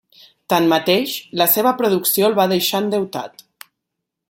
Tanmateix, 0.53 1.13
la 1.41 1.47
seva 1.57 1.75
producció 1.83 2.31
el 2.31 2.35
va 2.41 2.49
deixar 2.55 2.83
endeutat. 2.85 3.49